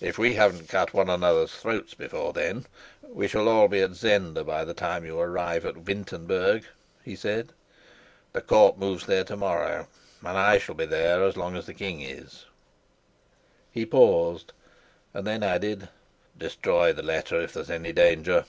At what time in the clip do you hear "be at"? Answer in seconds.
3.68-3.90